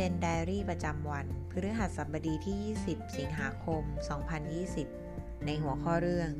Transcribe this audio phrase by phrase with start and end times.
[0.00, 3.82] เจนไดอารี่ประจำวัน พฤหัสบดีที่ 20 สิงหาคม
[4.64, 6.30] 2020 ในหัวข้อเรื่อง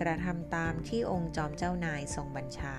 [0.00, 2.76] กระทำตามที่องค์จอมเจ้านายทรงบัญชา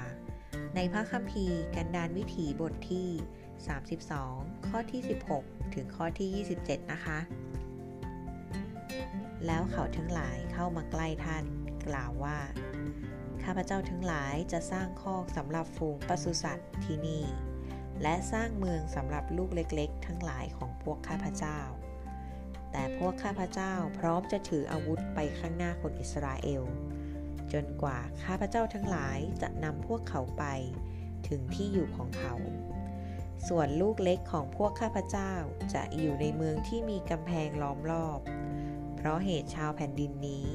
[0.76, 3.10] ในพระคัมภีร์กันดานวิถีบทที่
[4.08, 5.02] 32 ข้อที่
[5.38, 7.20] 16 ถึงข้อที่ 27 นะคะ
[9.46, 11.46] แล้วเขาทั้งหลายเข้ามาใกล้ท่าน
[11.88, 12.38] กล่าวว่า
[13.44, 17.26] ข้าพเจ้าทั้งหลายจะสร้างคอกสำหรับฝูงปศุสัตว์ที่นี่
[18.02, 21.60] และสร้างเมืองสำหรับลูกเล็กๆ ทั้งหลายของพวกข้าพเจ้า
[22.72, 26.64] แต่พวกข้าพเจ้าพร้อมจะถืออาวุธไปข้างหน้าคนอิสราเอล
[27.54, 30.44] จนกว่าข้าพเจ้าทั้งหลายจะนำพวกเขาไป
[31.28, 32.34] ถึงที่อยู่ของเขา
[33.48, 35.34] ส่วนลูกเล็กของพวกข้าพเจ้า
[35.74, 38.20] จะอยู่ในเมืองที่มีกำแพงล้อมรอบ
[38.96, 40.48] เพราะเหตุชาวแผ่นดินนี้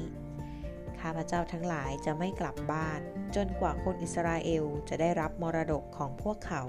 [1.01, 3.01] ข้าพเจ้าทั้งหลายจะไม่กลับบ้าน
[3.35, 6.63] จนกว่าคนอิสราเอลจะได้รับมรดกของพวกเขา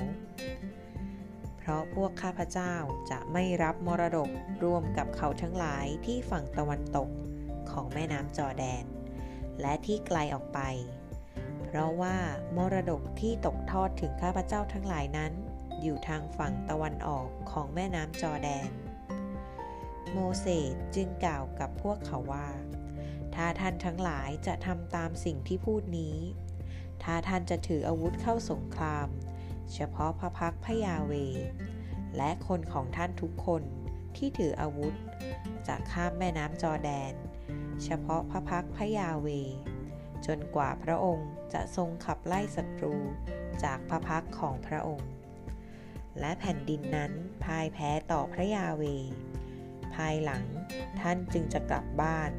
[1.59, 2.75] เพราะพวกข้าพเจ้า
[3.11, 4.31] จะไม่รับมรดก
[4.65, 7.09] ร่วมกับเขาทั้งหลายที่ฝั่งตะวันตก
[7.71, 8.85] ของแม่น้ำจอแดน
[9.61, 10.61] และที่ไกลออกไป
[11.65, 12.17] เพราะว่า
[12.57, 15.33] มรดกที่ตกทอดถึงข้าพเจ้าทั้งหลายนั้น
[15.83, 18.71] อยู่ทางฝั่งตะวันออกของแม่น้ำจอแดน
[20.13, 22.49] โมเสสจึงกล่าวกับพวกเขาว่า
[23.45, 26.17] ถ้าท่านทั้งหลายจะทำตามสิ่งที่พูดนี้
[27.05, 29.09] ถ้าท่านจะถืออาวุธเข้าสงคราม
[29.75, 31.13] เฉพาะพระพักพยาเว
[32.17, 33.63] และคนของท่านทุกคน
[34.17, 34.95] ที่ถืออาวุธ
[35.69, 37.15] จะข้ามแม่น้ำจอแดน
[37.85, 39.29] เฉพาะพระพักพยาเว
[40.27, 42.95] จนกว่าพระองค์จะทรงขับไล่ศัตรู
[43.65, 45.11] จากพระพักของพระองค์
[46.21, 47.13] และแผ่นดินนั้น
[47.45, 48.85] พ่ายแพ้ต่อพระยาเว
[49.95, 50.45] ภายหลัง
[51.01, 52.33] ท่านจึงจะกลับบ้าน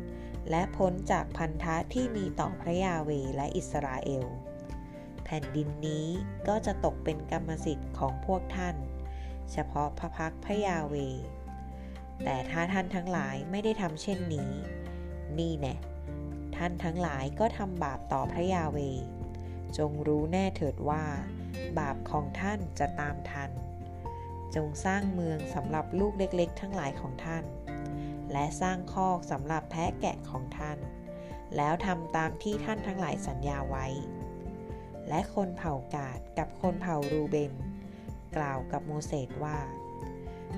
[0.49, 4.25] และพ้นจากพันธะที่มีต่อพระยาเวและอิสราเอล
[5.23, 6.07] แผ่นดินนี้
[6.47, 8.75] ก็จะตกเป็นกรรมสิทธิ์ของพวกท่าน
[9.51, 10.95] เฉพาะพระพักพระยาเว
[12.23, 14.51] แต่ถ้าท่านทั้งหลายไม่ได้ทำเช่นนี้
[15.39, 15.75] นี่แน่
[16.55, 18.77] ท่านทั้งหลายก็ทำบาปต่อพระยาเว
[19.77, 21.03] จงรู้แน่เถิดว่า
[21.79, 23.51] บาปของท่านจะตามทัน
[24.55, 27.43] จงสร้างเมืองสำหรับลูกเล็กๆ ทั้งหลายของท่าน
[28.33, 30.77] และสร้างคอกสำหรับแพะแกะของท่าน
[31.55, 33.87] แล้วทำตามที่ท่านทั้งหลายสัญญาไว้
[35.09, 37.53] และคนเผ่ากาดกับคนเผ่ารูเบน
[38.35, 39.57] กล่าวกับโมเสสว่า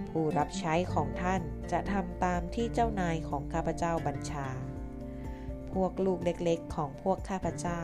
[0.10, 1.42] ผู้รับใช้ของท่าน
[1.72, 4.48] จะทำตามที่เจ้านายของข้าพเจ้าบัญชา
[5.74, 7.84] พวกลูกเล็กๆ ของพวกข้าพเจ้า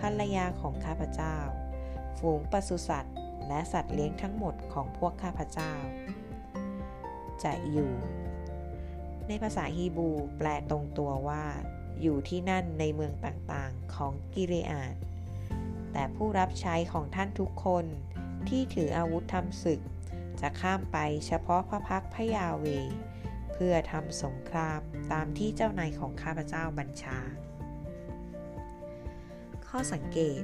[0.00, 1.36] ภรรยาของข้าพเจ้า
[2.18, 3.16] ฝูงปศุสัตว์
[3.48, 5.72] และสัตว์เลี้ยงทั้งหมดของพวกข้าพเจ้า
[7.44, 7.92] จะอยู่
[9.28, 11.44] ในภาษาฮีบรูแปลตรงตัวว่า
[12.02, 14.94] อยู่ที่นั่นในเมืองต่างๆของกิเรอาด
[15.92, 17.84] แต่ผู้รับใช้ของท่านทุกคน
[18.48, 19.80] ที่ถืออาวุธทำศึก
[20.40, 22.66] จะข้ามไปเฉพาะพระพักพระยาเว
[23.52, 24.80] เพื่อทำสงคราม
[25.12, 27.18] ตามที่เจ้านายของข้าพเจ้าบัญชา
[29.68, 30.42] ข้อสังเกต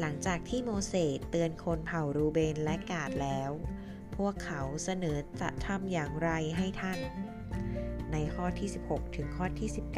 [0.00, 3.50] หลังจากที่โมเสสเตือนคนเผ่ารูเบนและกาดแล้ว
[4.16, 6.98] พวกเขาเสนอจะทำอย่างไรให้ท่าน
[8.12, 9.94] ในข้อที่ 16 ถึงข้อที่ 19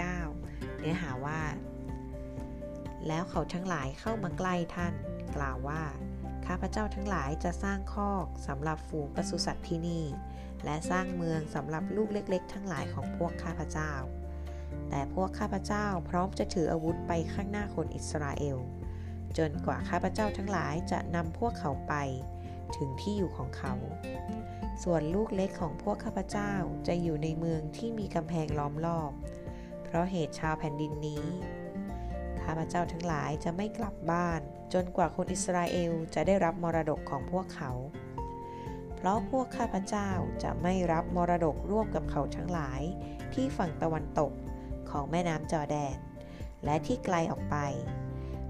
[0.79, 1.41] เนื้อหาว่า
[3.09, 4.95] แล้วเขาทั้งหลายเข้ามาใกล้ท่าน
[5.37, 5.83] กล่าวว่า
[6.47, 10.05] ข้าพเจ้าทั้งหลายจะสร้างคอกสำหรับฝูงปศุสัตว์ที่นี่
[10.65, 13.93] และสร้างเมืองสำหรับลูกเล็ก ๆ ทั้งหลายของพวกข้าพเจ้า
[14.91, 18.59] แต่พวกข้าพเจ้าพร้อมจะถืออาวุธไปข้างหน้าคนอิสราเอล
[19.39, 21.95] จนกว่าข้าพเจ้าทั้งหลายจะนำพวกเขาไป
[22.77, 23.75] ถึงที่อยู่ของเขา
[24.83, 26.53] ส่วนลูกเล็กของพวกข้าพเจ้า
[26.87, 29.13] จะอยู่ในเมืองที่มีกำแพงล้อมรอบ
[29.85, 31.25] เพราะเหตุชาวแผ่นดินนี้
[32.43, 34.41] ข้าพเจ้าทั้งหลายจะไม่กลับบ้าน
[34.75, 37.73] จนกว่าคนอิสราเอลจะได้รับมรดกของพวกเขา
[38.97, 40.11] เพราะพวกข้าพเจ้า
[40.43, 42.81] จะไม่รับมรดกร่วมกับเขาทั้งหลาย
[43.35, 44.33] ที่ฝั่งตะวันตก
[44.91, 45.97] ของแม่น้ำจอแดน
[46.65, 47.57] และที่ไกลออกไป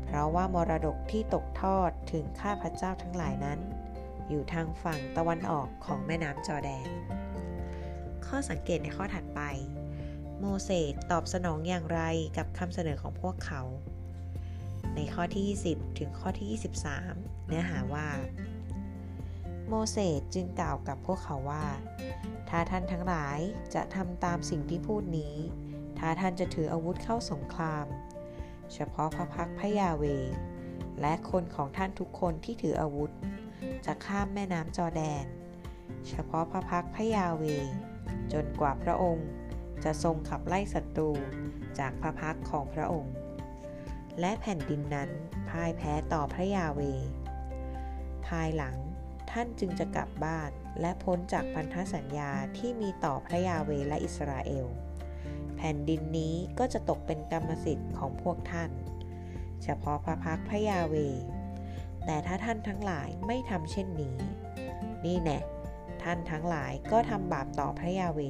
[0.05, 3.61] เพราะว่ามรดกที่ตกทอดถึงข้าพเจ้าทั้งหลายนั้น
[4.29, 6.89] อยู่ทางฝั่งตะวันออกของแม่น้ำจอแดน
[8.27, 9.41] ข้อสังเกตในข้อถัดไป
[10.41, 12.01] โมเสสตอบสนองอย่างไร
[12.37, 13.63] กับคำเสนอของพวกเขา
[14.95, 16.49] ในข้อที่ 20 ถึงข้อที่
[16.93, 18.09] 23 เนื้อหาว่า
[19.69, 21.67] โมเสสจึงกล่าวกับพวกเขาว่า
[22.49, 23.39] ถ้าท่านทั้งหลาย
[23.75, 25.35] จะทำตามสิ่งที่พูดนี้
[25.99, 27.87] ถ้าท่านจะถืออาวุธเข้าสงคราม
[28.73, 30.05] เฉพาะพระพักพระยาเว
[31.01, 33.11] และคนของท่านทุกคนที่ถืออาวุธ
[33.87, 35.27] จะข้ามแม่น้ำจอแดน
[36.09, 37.45] เฉพาะพระพักพระยาเว
[38.33, 39.29] จนกว่าพระองค์
[39.85, 41.11] จะทรงขับไล่ศัตรู
[41.79, 43.15] จากพระพักของพระองค์
[44.21, 45.11] และแผ่นดินนั้น
[45.49, 46.81] พ่ายแพ้ต่อพระยาเว
[48.27, 48.77] ภายหลัง
[49.31, 50.51] ท่านจึงจะกลับบ้าน
[50.81, 54.67] และพ้นจากพันธสัญญาที่มีต่อพระยาเวและอิสราเอล
[55.57, 58.71] แผ่นดินนี้ก็จะตกเป็นกรรมสิทธิ์ของพวกท่าน
[59.63, 60.97] เฉพาะพระพักพระยาเว
[62.07, 64.17] แต่ถ้าท่านทั้งหลายไม่ทำเช่นนี้
[65.05, 65.39] นี่แน่
[66.03, 68.21] ท่านทั้งหลายก็ทำบาปต่อพระยาเว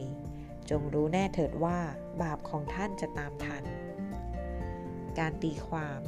[0.70, 1.78] จงรู้แน่เถิดว่า
[2.22, 3.64] บาปของท่านจะตามทัน
[5.18, 6.00] การตีความ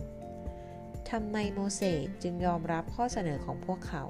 [1.10, 4.04] ทำไมโมเสสจึงยอมรับข้อเสนอของพวกเขา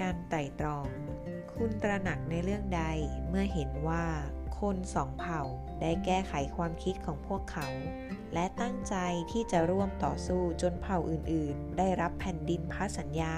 [0.00, 0.88] การไต่ตรอง
[1.54, 2.82] คุณตระหนักในเรื่องใด
[3.28, 4.04] เมื่อเห็นว่า
[4.60, 5.40] คนสองเผ่า
[5.80, 7.68] ได้แก้ไขความคิดของพวกเขา
[8.34, 8.94] และตั้งใจ
[9.30, 13.36] ที่จะร่วมต่อสู้จนเผ่าอื่นๆ ได้รับแผ่นดินพัสัญญา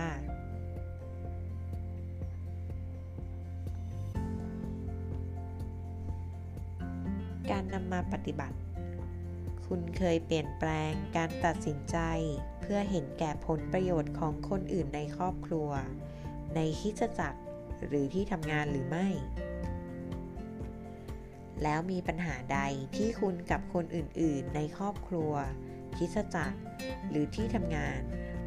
[7.51, 8.57] การนำมาปฏิบัติ
[9.67, 11.99] คุณเคยเปลี่ยนแปลงการตัดสินใจ
[12.61, 15.71] เพื่อเห็นแก่ผลประโยชน์ของคนอื่นในครอบครัว
[16.55, 17.41] ในคิดจักร
[17.87, 19.09] หรือที่ทำงานหรือไม่
[21.63, 22.61] แล้วมีปัญหาใด
[22.97, 25.33] ที่คุณกับคนอื่นๆ ในครอบครัว
[25.97, 26.59] คิดจักร
[27.11, 28.01] หรือที่ทำงาน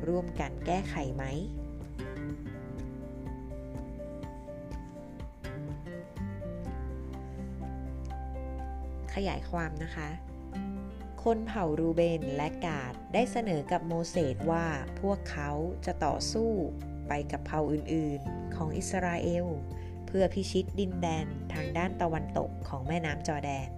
[0.07, 1.23] ร่วมกันแก้ไขไหม
[9.13, 10.09] ขยายความนะคะ
[11.23, 14.65] คนเผ่ารูเบนและกาดได้เสนอกับโมเสสว่า
[15.01, 15.51] พวกเขา
[15.85, 16.51] จะต่อสู้
[17.07, 19.45] ไปกับเผ่าอื่นๆของอิสราเอล
[20.07, 23.69] เพื่อพิชิตดินแดนทางด้านตะวันตกของแม่น้ำจอแดน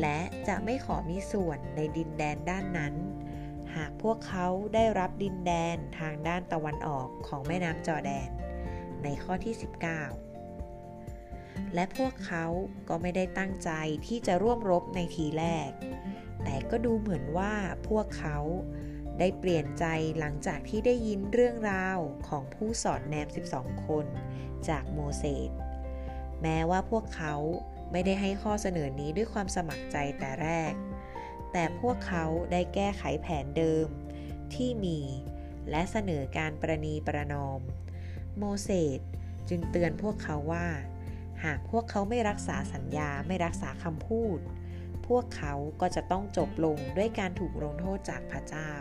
[0.00, 2.94] และจะไม่ขอมีส่วนในดินแดนด้านนั้น
[3.76, 8.28] หากพวกเขาได้รับดินแดนทางด้านตะวันออกของแม่น้ำจอแดน
[9.02, 9.54] ในข้อที่
[10.64, 12.46] 19 และพวกเขา
[12.88, 13.70] ก็ไม่ได้ตั้งใจ
[14.06, 15.70] ที่จะร่วมรบในทีแรก
[16.44, 17.54] แต่ก็ดูเหมือนว่า
[17.88, 18.38] พวกเขา
[19.18, 19.84] ได้เปลี่ยนใจ
[20.18, 21.98] หลังจากที่ได้ยินเรื่องราว
[22.28, 24.06] ของผู้สอดแนม 12 คน
[24.68, 25.50] จากโมเสส
[26.42, 27.34] แม้ว่าพวกเขา
[27.92, 30.72] ไม่ได้ให้ข้อเสนอนี้ด้วยความสมัครใจแต่แรก
[31.52, 33.86] แต่พวกเขาได้แก้ไขแผนเดิม
[34.54, 35.00] ที่มี
[35.70, 37.60] และเสนอการประนีประนอม
[38.38, 39.00] โมเสส
[39.48, 40.66] จึงเตือนพวกเขาว่า
[41.44, 44.38] หากพวกเขาไม่รักษาสัญญาไม่รักษาคำพูด
[45.08, 48.72] พวกเขาก็จะต้องจบลงด้วยการถูกลงโทษจากพระเจ้า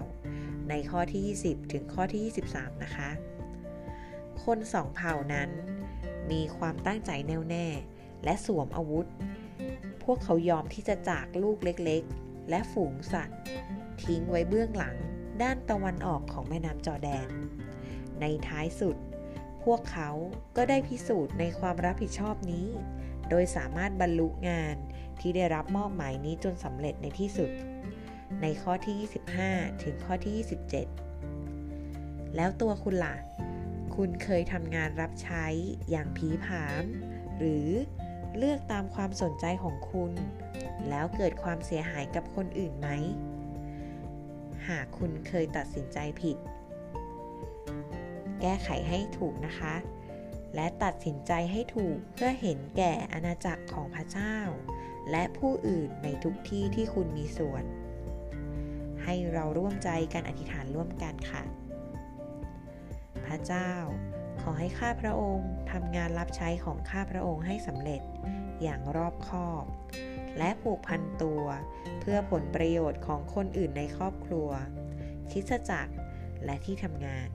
[0.69, 2.21] ในข้อที่ 20 ถึงข้อที่
[2.53, 3.09] 23 นะคะ
[4.43, 5.49] คนสองเผ่านั้น
[6.31, 7.67] มีความตั้งใจแน่วแน่
[8.23, 9.07] และสวมอาวุธ
[10.03, 13.39] พวกเขายอมที่จะจากลูกเล็กๆ และฝูงสัตว์
[14.03, 14.95] ทิ้งไว้เบื้องหลัง
[15.41, 17.29] ด้านตะวันออกของแม่น้ำจอแดน
[18.21, 18.95] ในท้ายสุด
[19.63, 20.09] พวกเขา
[20.55, 22.67] ก็ได้พิสูจน์ในความรับผิดชอบนี้
[23.29, 24.75] โดยสามารถบรรลุงาน
[25.21, 27.49] ที่ได้รับมอบหมายนี้จนสำเร็จในที่สุด
[28.41, 28.95] ในข้อที่
[29.41, 30.33] 25 ถึงข้อที่
[31.25, 33.15] 27 แล้วตัวคุณละ่ะ
[33.95, 35.45] คุณเคยทำงานรับใช้
[35.89, 36.83] อย่างผีผาม
[37.37, 37.67] หรือ
[38.37, 40.11] เลือกตามความสนใจของคุณ
[40.89, 42.87] แล้วเกิดความเสียหายกับคนอื่นไหม
[44.67, 46.37] หากคุณเคยตัดสินใจผิด
[48.41, 49.75] แก้ไขให้ถูกนะคะ
[50.55, 54.37] และตัดสินใจให้ถูกเพื่อเห็นแก่อาณาจักรของพระเจ้า
[55.11, 57.63] และผู้อื่นในทุกที่ที่คุณมีส่วน
[59.03, 61.43] ให้เราร่วมใจกันอธิษฐานร่วมกันค่ะ
[63.25, 63.71] พระเจ้า
[64.41, 68.01] ขอให้ข้าพระองค์ทำงานรับใช้ของข้าพระองค์ให้สำเร็จ
[68.61, 69.65] อย่างรอบคอบ
[70.37, 71.43] และผูกพันตัว
[71.99, 74.49] เพื่อผลประโยชน์ของคนอื่นในครอบครัว
[75.31, 75.93] คิดจักร
[76.45, 77.27] และที่ทำงาน